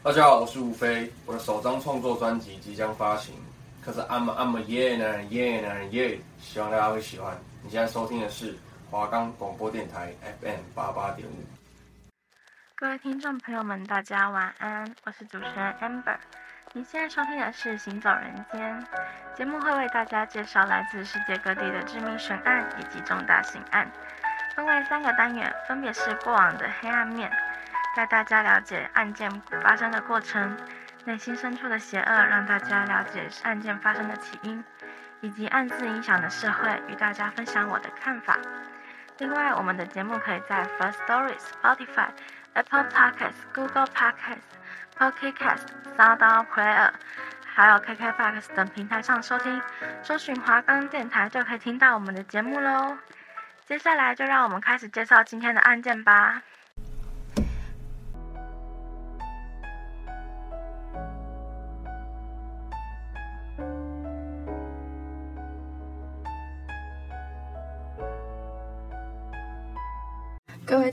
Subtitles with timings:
[0.00, 3.34] 大家好，我是吴飞，我的首张创作专辑即将发行，
[3.84, 7.36] 可是 I'm I'm a yeah 男人 yeah 男人 yeah，希望大家会喜欢。
[7.64, 8.56] 你现在收听的是
[8.88, 11.34] 华冈广播电台 FM 八八点五。
[12.76, 16.16] 各位听众朋友们，大家晚安，我是主持人 Amber。
[16.72, 18.86] 你现在收听的是《行走人间》
[19.36, 23.90] 节目，会为大家介绍来自世界各地的知名悬案以及重大刑案，
[24.54, 27.28] 分为三个单元，分别是过往的黑暗面。
[27.94, 29.30] 带大家了解案件
[29.62, 30.56] 发生的过程，
[31.04, 34.62] 内心深处的邪恶，让大家了解案件发生的起因，
[35.20, 38.38] 以及暗自影响的社会，与大家分享我的看法。
[39.18, 42.08] 另外，我们的节目可以在 First Stories、Spotify、
[42.52, 44.46] Apple Podcasts、Google Podcasts、
[44.96, 45.66] Pocket Casts、
[45.96, 46.90] Sound Player，
[47.44, 49.60] 还有 KKBOX 等平台上收听。
[50.04, 52.96] 搜寻华冈电台就可以听到我们的节目喽。
[53.66, 56.42] 接下来就让我们开始介绍今天的案件吧。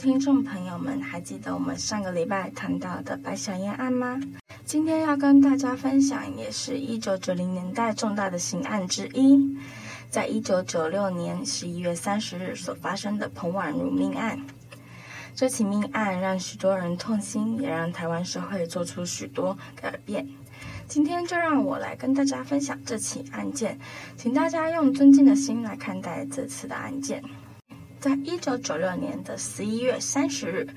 [0.06, 4.22] 听众朋友们，还记得我们上个礼拜谈到的白小燕案吗？
[4.64, 9.58] 今天要跟大家分享，也是一九九零年代重大的刑案之一，
[10.12, 14.40] 在一九九六年十一月三十日所发生的彭婉如命案。
[15.34, 20.30] 这起命案让许多人痛心，也让台湾社会做出许多改变。
[20.88, 23.80] 今天就让我来跟大家分享这起案件，
[24.16, 27.24] 请大家用尊敬的心来看待这次的案件。
[28.06, 30.68] 在一九九六年的十一月三十日，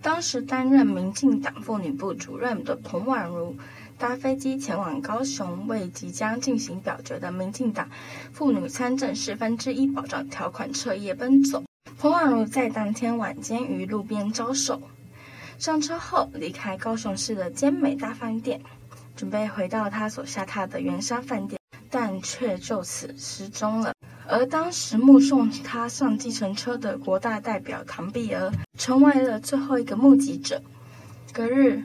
[0.00, 3.56] 当时担任民进党妇女部主任的彭婉如
[3.98, 7.90] 搭飞机前往高雄，为即将进行表决的民进党
[8.32, 11.64] 妇女参政四分之一保障条款彻夜奔走。
[11.98, 14.80] 彭婉如在当天晚间于路边招手，
[15.58, 18.60] 上车后离开高雄市的坚美大饭店，
[19.16, 21.58] 准备回到她所下榻的圆山饭店，
[21.90, 23.92] 但却就此失踪了。
[24.30, 30.62] 而当时目送他上计程车的国大代表唐碧娥，成为了最后一个目击者。
[31.32, 31.82] 隔日，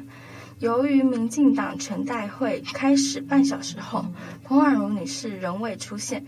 [0.59, 4.05] 由于民进党全代会开始半小时后，
[4.43, 6.25] 彭婉如女士仍未出现，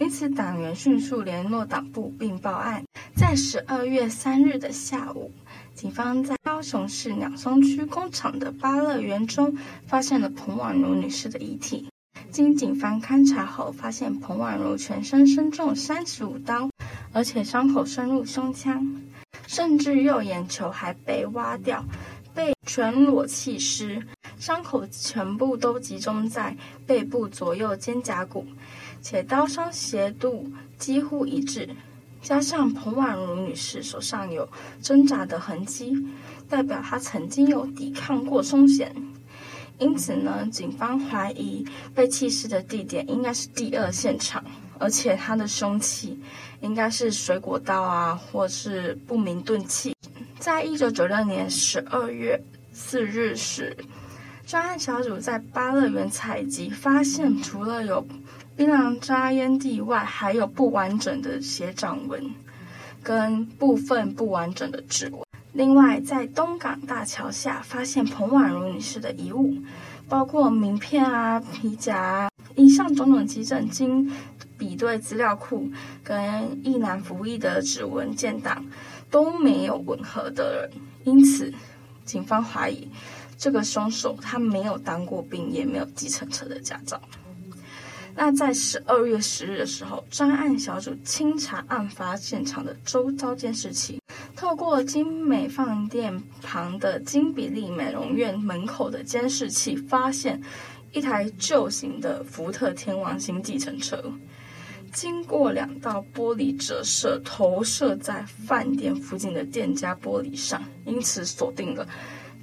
[0.00, 2.82] 因此党员迅速联络党部并报案。
[3.14, 5.30] 在十二月三日的下午，
[5.76, 9.56] 警方在高雄市鸟松区工厂的芭乐园中
[9.86, 11.91] 发现了彭婉如女士的遗体。
[12.32, 16.70] 经警方勘查后，发现彭婉如全身身中三十五刀，
[17.12, 19.02] 而且伤口深入胸腔，
[19.46, 21.84] 甚至右眼球还被挖掉，
[22.34, 24.02] 被全裸弃尸，
[24.38, 26.56] 伤口全部都集中在
[26.86, 28.46] 背部左右肩胛骨，
[29.02, 31.68] 且刀伤斜度几乎一致，
[32.22, 34.48] 加上彭婉如女士手上有
[34.80, 35.94] 挣扎的痕迹，
[36.48, 38.90] 代表她曾经有抵抗过凶险。
[39.78, 44.44] 因此呢，警方怀疑被弃尸的地点应该是第二现场，
[44.78, 46.18] 而且他的凶器
[46.60, 49.94] 应该是水果刀啊，或是不明钝器。
[50.38, 52.40] 在一九九六年十二月
[52.72, 53.76] 四日时，
[54.46, 58.06] 专案小组在巴乐园采集，发现除了有
[58.56, 62.30] 槟榔渣烟蒂外，还有不完整的血掌纹
[63.02, 65.20] 跟部分不完整的指纹。
[65.54, 69.54] 另外，在东港大桥下发现彭婉如女士的遗物，
[70.08, 74.10] 包括名片啊、皮夹啊，以上种种迹证，经
[74.56, 75.70] 比对资料库
[76.02, 78.64] 跟役男服役的指纹建档
[79.10, 81.52] 都没有吻合的人，因此
[82.06, 82.88] 警方怀疑
[83.36, 86.98] 这个凶手他没有当过兵，也没有计程车的驾照。
[88.14, 94.01] 那在十二月十日的时候，专案小组清查案发现场的周遭监视器。
[94.42, 100.42] 透过精美饭店旁的金比利美容院门口的监视器，发现
[100.90, 104.02] 一台旧型的福特天王星计程车，
[104.92, 111.86] 经过两道玻璃折射，投射在饭店附近的店家玻璃上，因此锁定了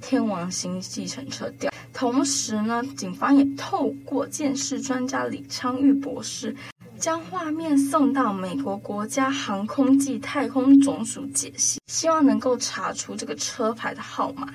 [0.00, 1.70] 天王星计程车调。
[1.92, 6.56] 同时呢，警方也透过鉴识专家李昌钰博士。
[7.00, 14.52] 将画面送到美国国家航空暨太空总署解析，希望能够查出这个车牌的号码。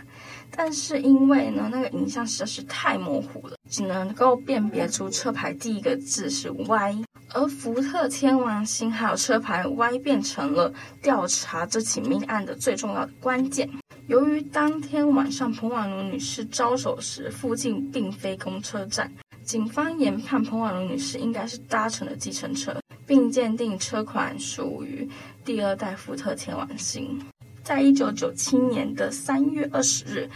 [0.51, 7.03] 但是因为呢，那个影像实在是太模糊了，只能够辨别出车牌第一个字是 Y，
[7.33, 10.71] 而福特天王星还有车牌 Y 变成了
[11.01, 13.67] 调查这起命案的最重要的关键。
[14.07, 19.11] 由于当天晚上彭婉如女士招手时，附近并非公车站。
[19.45, 22.75] 警方研判彭婉如女士应该是搭乘的计程车，
[23.05, 25.07] 并鉴定车款属于
[25.43, 27.21] 第二代福特天王星。
[27.63, 30.27] 在一九九七年的三月二十日，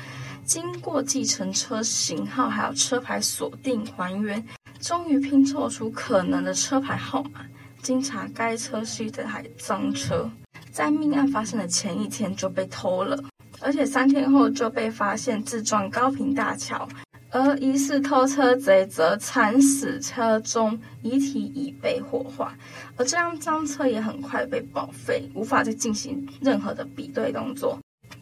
[0.45, 4.43] 经过计程车型号还有车牌锁定还原，
[4.79, 7.41] 终于拼凑出可能的车牌号码。
[7.81, 10.29] 经查，该车是一台赃车，
[10.71, 13.17] 在命案发生的前一天就被偷了，
[13.59, 16.87] 而且三天后就被发现自撞高屏大桥。
[17.31, 22.57] 而疑似偷车贼则惨死车中，遗体已被火化，
[22.95, 27.77] 而这辆赃车也很快被报废，无法再进行任何的比对动作。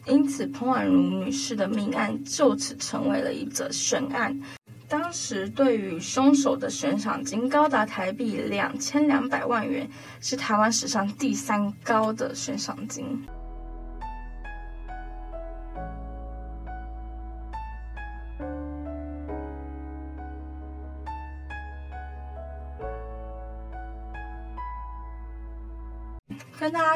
[0.06, 4.38] 因此，彭婉如女士的命案就此成为了一则悬案。
[4.90, 9.90] 当时对于凶手的悬赏金高达台币两千两百万元，
[10.22, 13.26] 是台湾史上第三高的悬赏金。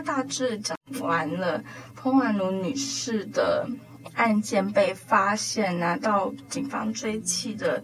[0.01, 1.63] 大致讲完了
[1.95, 3.67] 彭婉如女士的
[4.15, 7.83] 案件被发现，拿到警方追缉的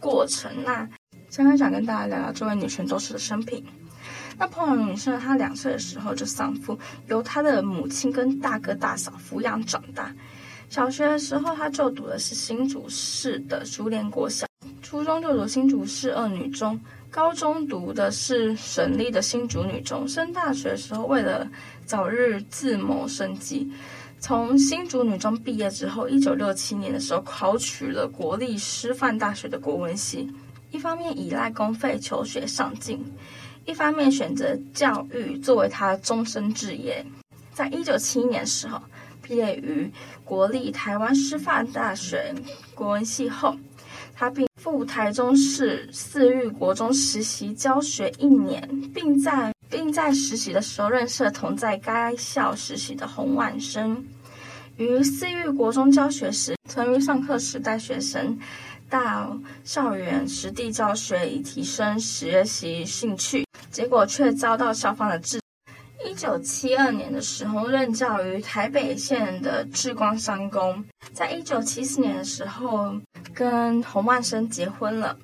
[0.00, 0.50] 过程。
[0.64, 0.88] 那
[1.28, 3.64] 现在想跟大家聊聊这位女权斗士的生平。
[4.38, 6.78] 那彭婉如女士，她两岁的时候就丧父，
[7.08, 10.14] 由她的母亲跟大哥大嫂抚养长大。
[10.68, 14.46] 小学的时候，她就读的是新竹市的竹联国小，
[14.80, 16.80] 初中就读新竹市二女中。
[17.10, 21.48] 高中读的是省立的新竹女中，升大学的时候，为了
[21.86, 23.70] 早日自谋生计，
[24.20, 30.28] 从新竹女中毕业之后，一九六七年的时候考取了国立师范大学的国文系。
[30.70, 33.02] 一方面依赖公费求学上进，
[33.64, 37.04] 一方面选择教育作为他终身志业。
[37.54, 38.80] 在一九七一年的时候，
[39.22, 39.90] 毕业于
[40.24, 42.34] 国立台湾师范大学
[42.74, 43.56] 国文系后，
[44.14, 54.04] 他并赴台中市四育国中实习教学一年，并在并在实习的时候认识了同在该校实习的洪万生。
[54.76, 58.36] 于四育国中教学时，曾于上课时带学生
[58.90, 65.40] 到校园实地教学，以提升学习兴趣，结果却遭到校方的制。
[66.18, 70.84] 一九七二年的时候，任教于台北县的志光商工。
[71.12, 72.92] 在一九七四年的时候，
[73.32, 75.16] 跟洪万生结婚了。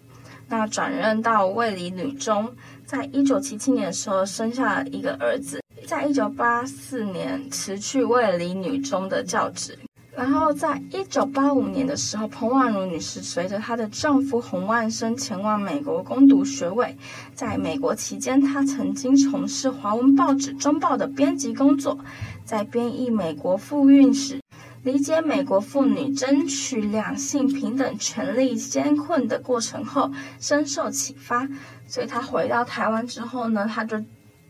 [0.46, 2.48] 那转任到卫理女中，
[2.86, 5.60] 在一九七七年的时候生下了一个儿子。
[5.84, 9.76] 在一九八四年辞去卫理女中的教职。
[10.16, 16.96] 然后，在一九八五年的时候，彭婉如女士随着她的丈夫洪万生前往美国攻读学位。
[17.34, 21.98] 在美国期间，她曾经从事华文报纸《中报》的编辑工作，
[22.44, 24.40] 在编译美国妇运史、
[24.84, 31.48] 理解美国妇女争取两性平等权利艰困的过程后，深受启发。
[31.88, 34.00] 所以，她回到台湾之后呢，她就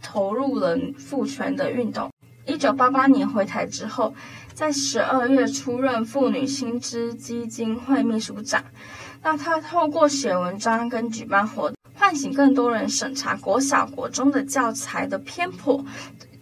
[0.03, 2.11] 投入了妇权的运动。
[2.47, 4.15] 一九八八年回台之后，
[4.53, 8.63] 在十二月出任妇女薪资基金会秘书长。
[9.23, 15.83] 那他透过写文章跟举办活动，唤醒更多人审查国小国中的教材的偏颇，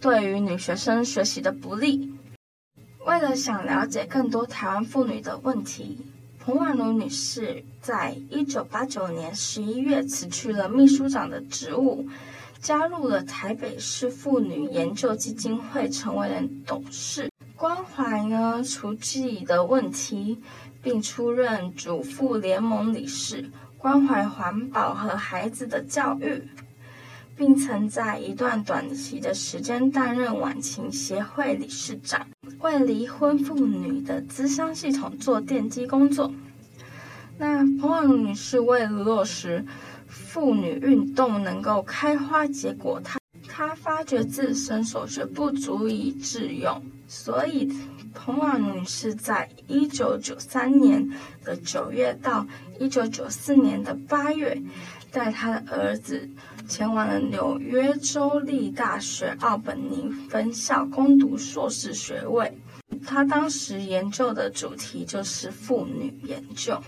[0.01, 2.13] 对于女学生学习的不利。
[3.05, 5.97] 为了想了解更多台湾妇女的问题，
[6.39, 12.05] 彭婉如女士在一九八九年十一月辞去了秘书长的职务。
[12.63, 20.39] 加入了台北市妇女研究基金会，成为了董事，关怀呢除自己的问题，
[20.81, 26.41] 并出任主妇联盟理事，关怀环保和孩子的教育，
[27.35, 32.25] 并曾在一段短期的时间担任晚晴协会理事长，
[32.61, 36.33] 为离婚妇女的咨商系统做奠基工作。
[37.37, 39.65] 那彭婉女士为了落实。
[40.13, 47.71] 妇女运动能够开花结果，她她发觉自身所学不足以致用，所以
[48.13, 51.09] 彭婉女士在一九九三年
[51.43, 52.45] 的九月到
[52.79, 54.61] 一九九四年的八月，
[55.11, 56.29] 带她的儿子
[56.67, 62.55] 前往了纽约州立大学奥本尼分校攻读硕士学位。
[63.05, 66.79] 她当时研究的主题就是妇女研究。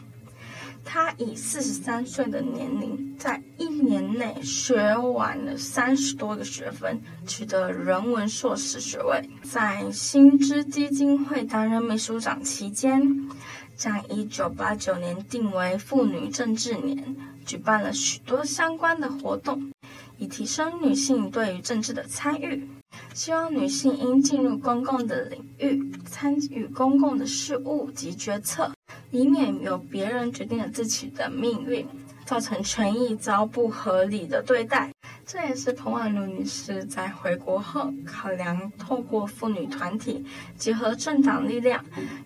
[0.86, 9.28] 他以四十三岁的年龄，在一年内学完了三十多个学分，取得人文硕士学位。
[9.44, 13.28] 在新知基金会担任秘书长期间，
[13.76, 17.16] 将一九八九年定为妇女政治年，
[17.46, 19.72] 举办了许多相关的活动，
[20.18, 22.70] 以提升女性对于政治的参与。
[23.14, 28.72] 希望女性应进入公共的领域，参与公共的事务及决策。
[29.12, 31.88] 以免由别人决定了自己的命运，
[32.26, 34.92] 造成权益遭不合理的对待，
[35.26, 40.26] 这也是彭婉如女士在回国后考量，透过妇女团体
[40.58, 41.84] 结合政党力量，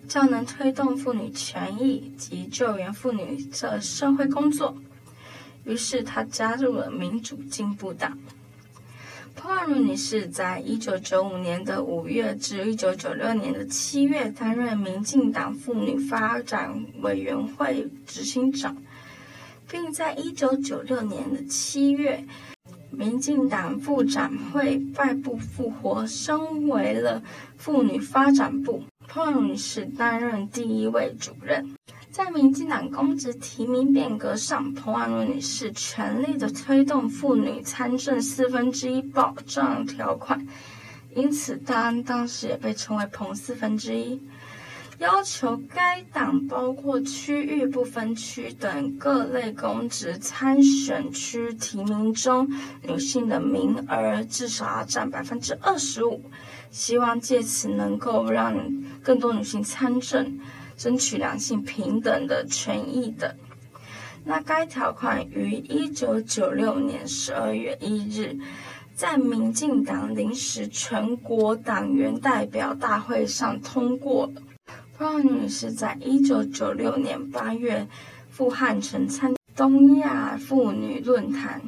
[0.08, 4.76] 较能推动妇女权益及救援妇女的社会工作。
[5.64, 8.18] 于是，她加入了民主进步党。
[9.34, 18.76] 彭婉如女士在一九九五年的五月至一九九六年的七月担任民进党妇女发展委员会执行长，
[19.68, 22.24] 并在一九九六年的七月，
[22.90, 27.22] 民进党妇展会败部复活，升为了
[27.56, 28.82] 妇女发展部。
[29.08, 31.74] 彭婉如女士担任第一位主任。
[32.10, 40.44] 在民进党公职提名变革上，彭婉如女士全力的推动妇女参政四分之一保障条款，
[41.14, 44.20] 因此当当时也被称为“彭四分之一”，
[44.98, 52.48] 要求该党包括区域不分区等各类公职参选区提名中，
[52.82, 56.20] 女性的名额至少要占百分之二十五，
[56.72, 58.52] 希望借此能够让
[59.00, 60.40] 更多女性参政。
[60.80, 63.36] 争取两性平等的权益的，
[64.24, 68.38] 那该条款于一九九六年十二月一日，
[68.94, 74.42] 在民进党临时全国党员代表大会上通过了。
[74.96, 77.86] 彭婉如女士在一九九六年八月
[78.30, 81.60] 赴汉城参东亚妇女论坛，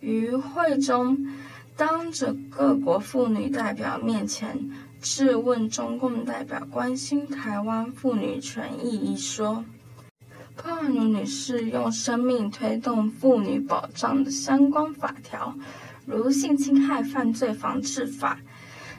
[0.00, 1.26] 于会中
[1.74, 4.70] 当着各国妇女代表面前。
[5.00, 9.64] 质问中共代表关心台湾妇女权益一说，
[10.56, 15.54] 彭婉如女士用生命推动妇女保障的相关法条，
[16.04, 18.40] 如性侵害犯罪防治法、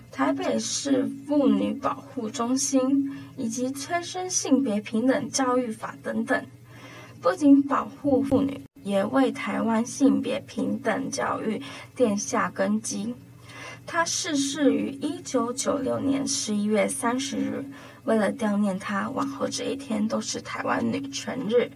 [0.10, 6.46] 台北市妇女保护中心以及催生性别平等教育法等等，
[7.22, 11.62] 不仅保护妇女，也为台湾性别平等教育
[11.98, 13.14] 奠下根基。
[13.92, 17.66] 她逝世于一九九六年十一月三十日。
[18.04, 21.72] 为了悼念她，往后这一天都是台湾女权日。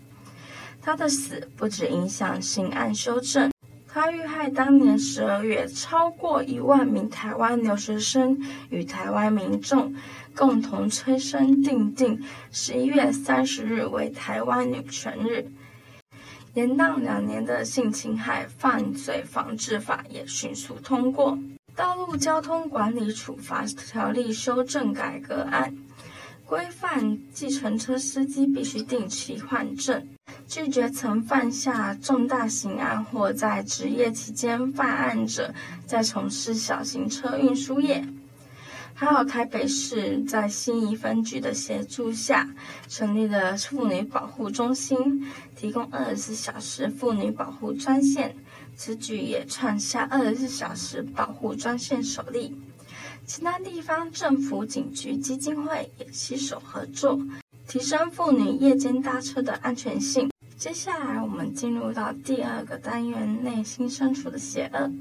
[0.80, 3.52] 她的死不止影响刑案修正，
[3.88, 8.40] 她遇害当年十二月，超过一万名台湾留学生
[8.70, 9.96] 与台湾民众
[10.36, 15.48] 共同催生定定十一月三十日为台湾女权日。
[16.54, 21.36] 延宕两年的性侵害犯罪防治法也迅速通过。
[21.76, 25.76] 道路交通管理处罚条例修正改革案
[26.46, 30.08] 规范，计程车司机必须定期换证，
[30.48, 35.52] 拒绝曾犯下重大刑案或在执业期间犯案者
[35.88, 38.06] 再从事小型车运输业。
[38.94, 42.48] 还有台北市在信义分局的协助下，
[42.88, 45.26] 成立了妇女保护中心，
[45.56, 48.36] 提供二十四小时妇女保护专线。
[48.76, 52.56] 此举也创下二十四小时保护专线首例，
[53.26, 57.20] 其他地方政府、警局、基金会也携手合作，
[57.68, 60.30] 提升妇女夜间搭车的安全性。
[60.58, 64.92] 接下来，我们进入到第二个单元：内心深处的邪恶。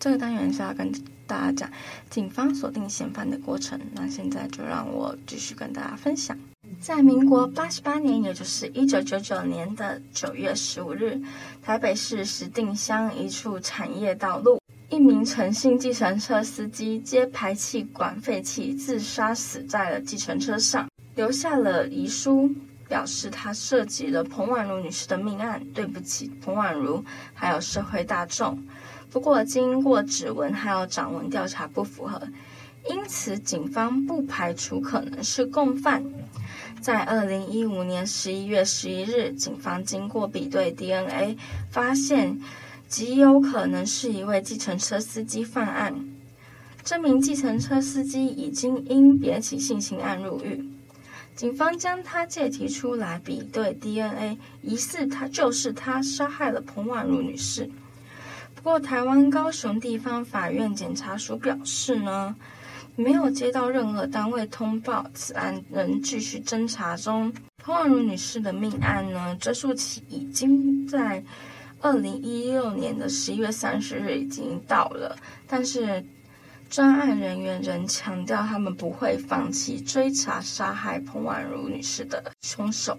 [0.00, 0.90] 这个单元是要跟
[1.26, 1.70] 大家讲
[2.08, 3.78] 警方锁定嫌犯的过程。
[3.92, 6.36] 那现在就让我继续跟大家分享。
[6.80, 11.20] 在民国八十八年，也就是一九九九年的九月十五日，
[11.60, 22.50] 台北市石碇乡一处产业道路，一名陈姓计程车司机接排气管废气自杀死在了计程车上，留下了遗书，
[22.88, 27.04] 表示他涉及了彭婉如女士的命案，对不起彭婉如，
[27.34, 28.58] 还有社会大众。
[29.10, 32.22] 不过，经过指纹还有掌纹调查不符合，
[32.88, 36.04] 因此警方不排除可能是共犯。
[36.80, 41.36] 在二零一五年十一月十一日，警方经过比对 DNA，
[41.70, 42.40] 发现
[42.88, 45.94] 极有可能是一位计程车司机犯案。
[46.82, 50.64] 这名计程车司机已经因别起性侵案入狱，
[51.36, 57.68] 警方将他借提出来比对 DNA，疑似他就是他杀害了彭婉如女士。
[58.62, 62.36] 不过，台湾高雄地方法院检察署表示呢，
[62.94, 67.32] 没有接到任何单位通报，此案仍继续侦查中。
[67.56, 71.24] 彭婉如女士的命案呢，追诉期已经在
[71.80, 76.04] 二零一六年的十一月三十日已经到了，但是
[76.68, 82.98] 专案人员仍强调他们不会放弃追查杀害彭婉如女士的凶手。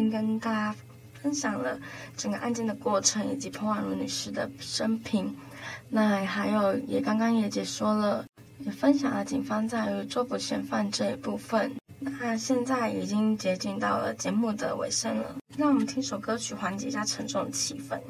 [0.00, 0.74] 经跟大家
[1.20, 1.78] 分享了
[2.16, 5.36] 整个案件的过程以及彭婉如女士的生平，
[5.90, 8.24] 那还有也刚刚也解说了，
[8.60, 11.70] 也分享了警方在于捉捕嫌犯这一部分。
[11.98, 18.00] 那现在已经接近到了节目的尾声了，那我们听首歌曲缓解一下沉重的气氛。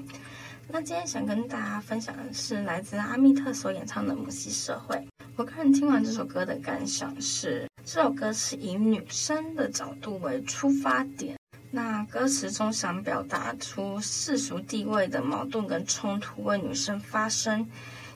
[0.68, 4.94] 那今天想跟大家分享的是来自阿密特所演唱的《母系社会》。
[5.34, 11.36] 我个人听完这首歌的感想是，这首歌是以女生的角度为出发点，
[11.72, 17.64] 那歌词中想表达出世俗地位的矛盾跟冲突为女生发声，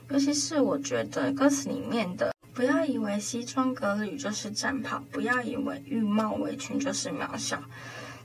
[0.09, 7.63] 尤其是我觉得歌词里面的“不要以为西装革履就是战袍，不要以为浴帽围裙就是渺小”。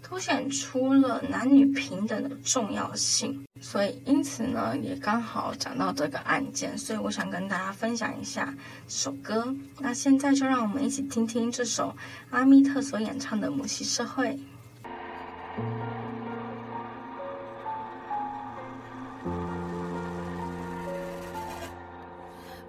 [0.02, 8.52] 凸显出了男女平等的重要性，所以因此呢，也刚好讲到这个案件，所以我想跟大家分享一下
[8.88, 9.54] 这首歌。
[9.78, 11.94] 那现在就让我们一起听听这首
[12.30, 14.30] 阿密特所演唱的《母系社会》。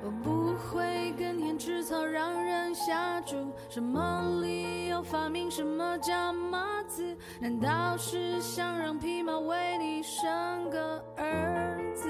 [0.03, 12.09] 我不会耕田吃草让人下注什么理由发明什么叫马子难道是想让皮毛为你生个儿子？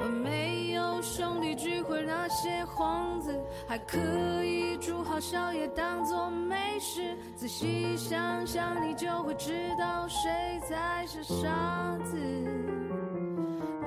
[0.00, 0.61] 我没
[1.02, 3.98] 兄弟聚会那些幌子，还可
[4.44, 7.18] 以煮好宵夜当做美食。
[7.34, 10.30] 仔细想想，你就会知道谁
[10.60, 12.16] 才是傻子。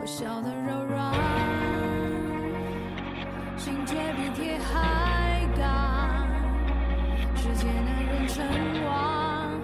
[0.02, 1.14] 我笑得柔软。
[3.58, 6.28] 心却比铁还刚，
[7.38, 8.46] 世界男人称
[8.86, 9.58] 王，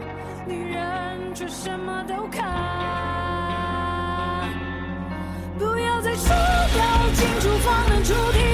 [0.48, 2.50] 女人却什么都扛。
[5.60, 6.34] 不要再说
[7.22, 8.50] 清楚，方能触底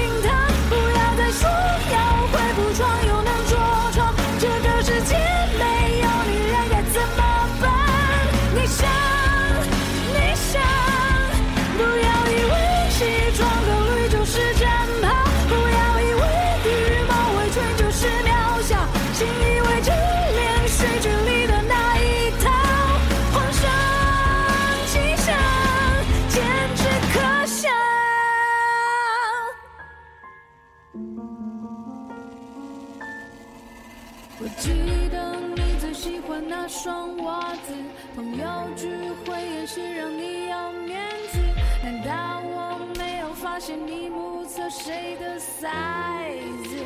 [44.70, 46.84] 谁的 size？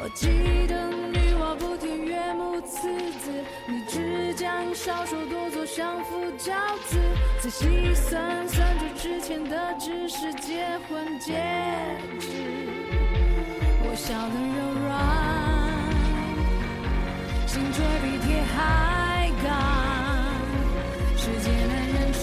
[0.00, 0.28] 我记
[0.66, 3.32] 得女娲补天岳母刺字，
[3.66, 6.52] 你只讲少说多做相夫教
[6.86, 6.98] 子，
[7.40, 11.42] 仔细算算这之前的只是结婚戒
[12.20, 12.28] 指，
[13.82, 14.88] 我笑得柔软。
[17.46, 19.46] 心却比铁还刚，
[21.16, 22.22] 世界男人称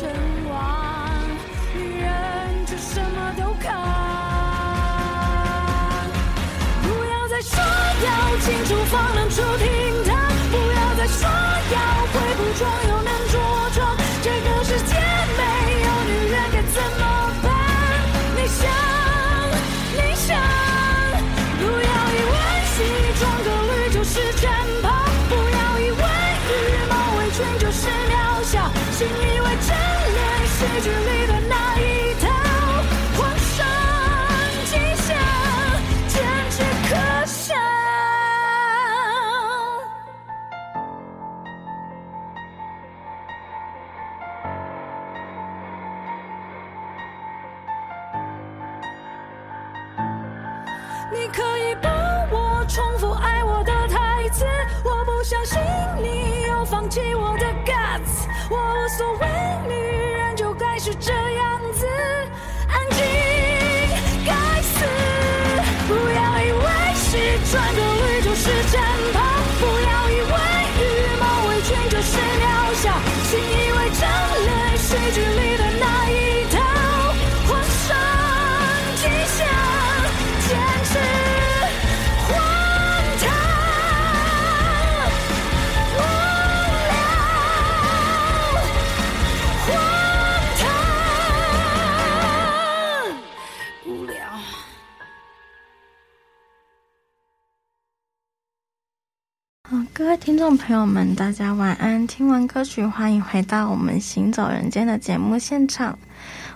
[100.06, 102.06] 各位听众朋友们，大家晚安。
[102.06, 105.98] 听完歌曲，欢迎回到我们行走人间的节目现场，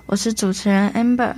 [0.06, 1.34] 我是主持人 Amber。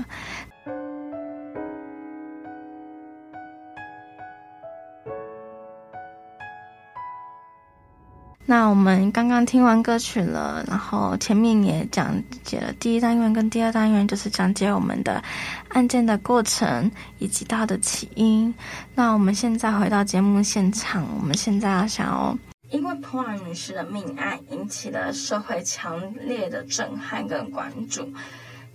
[8.51, 15.23] 那我们刚刚听完歌曲了，然后前面也讲解了第一单元跟第二单元，就是讲解我们的
[15.69, 18.53] 案件的过程以及它的起因。
[18.93, 22.37] 那我们现在回到节目现场，我们现在要想要，
[22.71, 28.11] 因为彭婉女士的命案引起了社会强烈的震撼跟关注，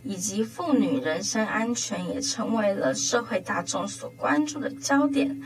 [0.02, 5.38] 以及妇女人身安全也成为了社会大众所关注的焦点。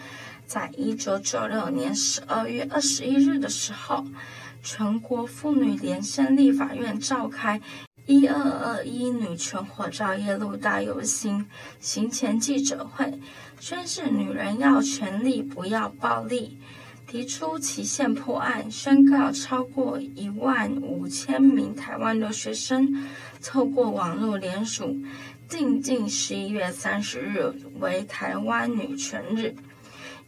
[0.50, 4.04] 在一九九六年十二月二十一日的时候，
[4.64, 7.60] 全国妇女连线立法院召开
[8.04, 11.46] “一二二一女权火照夜路大游行”
[11.78, 13.20] 行前记者会，
[13.60, 16.58] 宣誓女人要权利，不要暴力，
[17.06, 23.08] 提出期限破案，宣告超过一万五千名台湾留学生
[23.40, 24.96] 透过网络联署，
[25.48, 29.54] 订定十一月三十日为台湾女权日。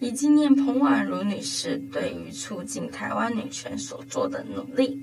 [0.03, 5.01] 以纪念彭婉如女士对于促进台湾女权所做的努力。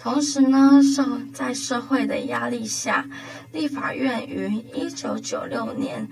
[0.00, 3.08] 同时呢，社在社会的压力下，
[3.52, 6.08] 立法院于一九九六年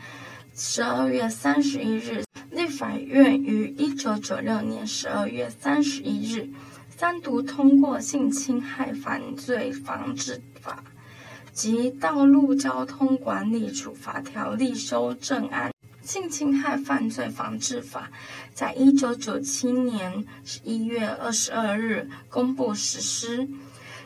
[0.54, 6.48] 十二月三十一日，立法院于一九九六年十二月三十一日
[6.88, 10.84] 三读通过《性侵害犯罪防治法》
[11.52, 15.72] 及《道路交通管理处罚条例》修正案。
[16.10, 18.10] 性侵害犯罪防治法
[18.52, 23.48] 在一九九七年十一月二十二日公布实施，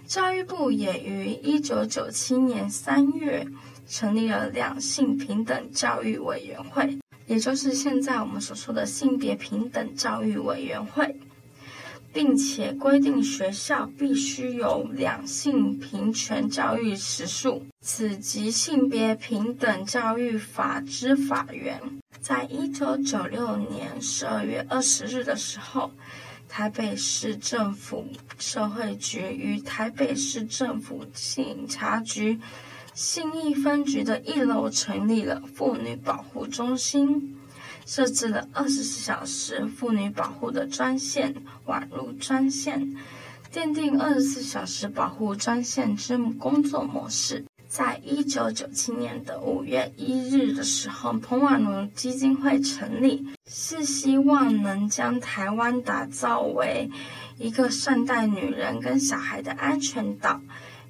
[0.06, 3.46] 教育部也于一九九七年三月
[3.88, 11.18] 成立了两性平等教育委员会，也就是现在我们所说的性别平等教育委员会。
[12.14, 17.66] 并且规定学校必须有两性平权教育时数。
[17.80, 21.80] 此即性别平等教育法之法源。
[22.20, 25.90] 在一九九六年十二月二十日的时候，
[26.48, 28.06] 台北市政府
[28.38, 32.38] 社会局与台北市政府警察局
[32.94, 37.36] 信义分局的一楼成立了妇女保护中心。
[37.86, 41.34] 设置了二十四小时妇女保护的专线
[41.66, 42.96] “婉如专线”，
[43.52, 47.44] 奠定二十四小时保护专线之工作模式。
[47.66, 56.88] 在一九九七年的五月一日的时候，彭婉如基金会成立，是希望能将台湾打造为
[57.36, 60.40] 一个善待女人跟小孩的安全岛，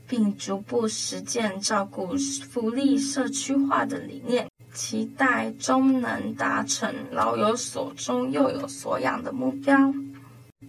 [0.06, 2.14] 并逐步实践照顾
[2.50, 4.46] 福利社区化的理念。
[4.74, 9.94] 期待终能达成老有所终、幼有所养的目标。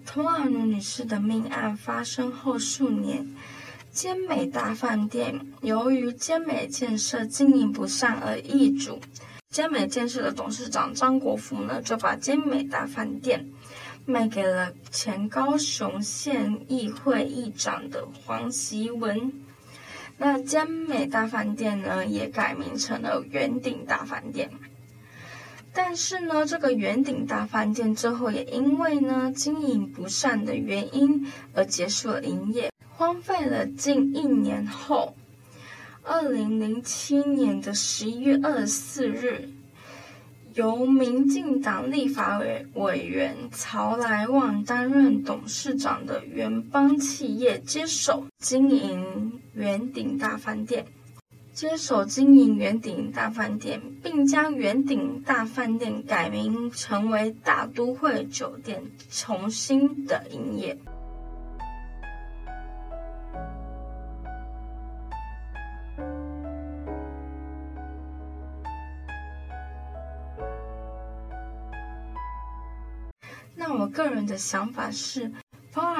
[0.05, 3.27] 彭婉如女士的命案发生后数年，
[3.91, 8.99] 坚美大饭店由于坚美建设经营不善而易主。
[9.49, 13.49] 坚美建设的董事长张国福呢，就把坚美大饭店
[14.05, 19.31] 卖给了前高雄县议会议长的黄锡文。
[20.17, 24.49] 那江美大饭店呢，也改名成了圆顶大饭店。
[25.73, 35.15] 但是呢，这个圆顶大饭店最后也因为呢经营不善的原因而结束了营业，荒废了近一年后，
[36.03, 39.49] 二零零七年的十一月二十四日。
[40.53, 50.85] 由民进党立法委委员曹来旺担任董事长的远邦企业接手经营圆顶大饭店，
[51.53, 60.77] 接手经营圆顶大饭店，并将圆顶大饭店改名成为大都会酒店，重新的营业。
[73.57, 75.31] 那我个人的想法是，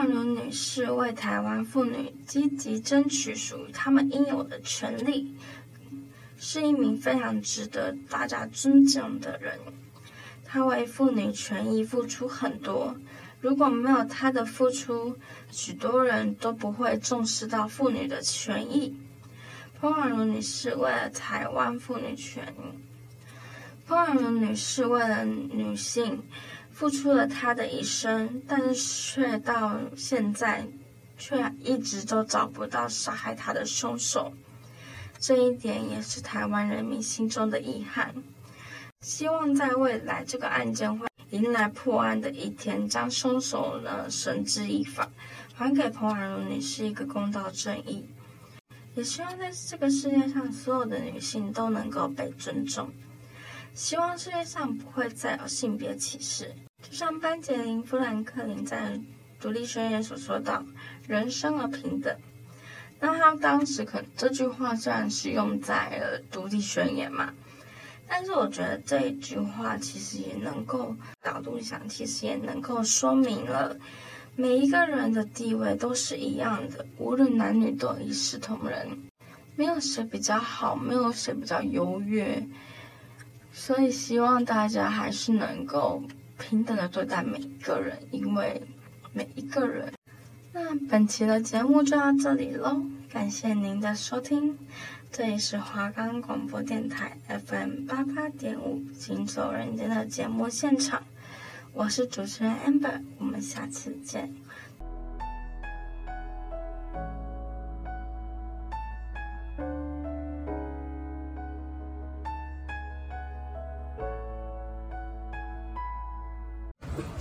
[0.05, 5.35] 彭婉如女士为台湾妇女积极争取属于她们应有的权利，
[6.37, 9.57] 是一名非常值得大家尊重的人。
[10.43, 12.95] 她为妇女权益付出很多，
[13.41, 15.17] 如果没有她的付出，
[15.49, 18.95] 许多人都不会重视到妇女的权益。
[19.79, 22.77] 彭婉如女士为了台湾妇女权益，
[23.87, 26.21] 彭婉如女士为了女性。
[26.75, 30.67] 付出了他的一生，但是却到现在，
[31.17, 34.33] 却一直都找不到杀害他的凶手。
[35.17, 38.13] 这一点也是台湾人民心中的遗憾。
[38.99, 45.09] 希望在未来这个案件会迎来破案的一天，将凶手呢绳之以法，
[45.53, 48.05] 还给彭婉如女士一个公道正义。
[48.95, 52.91] 也希望在这个世界上，所有的女性都能够被尊重。
[53.73, 56.53] 希望世界上不会再有性别歧视。
[56.87, 58.91] 就像班杰琳·富兰克林在
[59.41, 60.63] 《独立宣言所说到
[61.07, 62.15] “人生而平等”。
[63.01, 67.33] 那他当时可这句话虽然是用在了独立宣言嘛，
[68.07, 73.75] 但是我觉得这一句话其实也能够角度想，其实也能够说明了
[74.35, 78.97] 每一个人的地位都是一样的，无论男女都一视同仁，
[79.55, 82.47] 没有谁比较好，没有谁比较优越，
[83.51, 86.01] 所以希望大家还是能够
[86.37, 88.61] 平等的对待每一个人，因为
[89.13, 89.91] 每一个人。
[90.53, 94.57] 那本期的节目就到这里喽，感谢您的收听，
[95.11, 101.03] 这里是华冈广播电台 FM 八八点五《行走人间》的节目现场，
[101.73, 104.33] 我是主持人 Amber，我们下次见。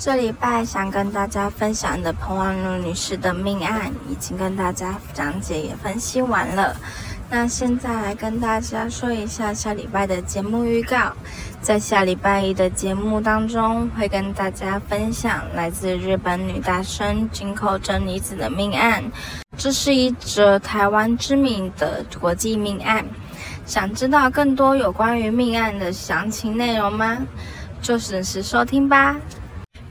[0.05, 6.77] 这礼拜想跟大家分享的彭婉如女士的命案，已经跟大家讲解也分析完了。
[7.31, 11.11] 那现在来跟大家说一下下礼拜的节目预告。
[11.62, 19.03] 在下礼拜一的节目当中，会跟大家分享来自日本女大生井口真理子的命案。
[19.57, 23.03] 这是一则台湾知名的国际命案。
[23.64, 27.17] 想知道更多有关于命案的详情内容吗？
[27.81, 29.17] 就准时收听吧。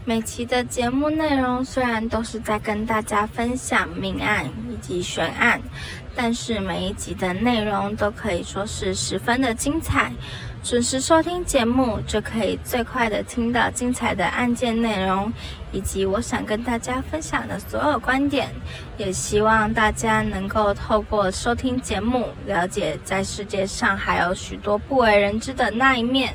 [0.06, 5.62] 每期的节目内容虽然都是在跟大家分享命案以及悬案，
[6.14, 10.12] 但是每一集的内容都可以说是十分的精彩。
[10.62, 15.32] 准时收听节目，就可以最快的听到精彩的案件内容，
[15.72, 18.50] 以及我想跟大家分享的所有观点。
[18.98, 26.34] 也希望大家能够透过收听节目，了解在世界上还有许多不为人知的那一面。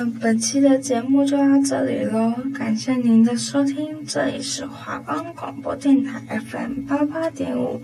[0.00, 7.82] 嗯本期的节目就到这里喽，感谢您的收听，这里是华冈广播电台 FM 八八点五，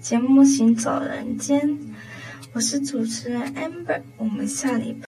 [0.00, 1.78] 节目行走人间，
[2.52, 4.98] 我是主持人 Amber，我们下礼拜。